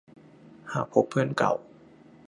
[0.73, 1.53] หากพบเพื่อนเก่า